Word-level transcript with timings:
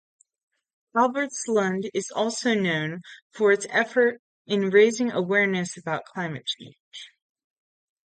Albertslund 0.95 1.91
is 1.93 2.09
also 2.09 2.55
known 2.55 3.03
for 3.33 3.51
its 3.51 3.67
effort 3.69 4.19
in 4.47 4.71
raising 4.71 5.11
awareness 5.11 5.77
about 5.77 6.05
climate 6.05 6.47
change. 6.47 7.11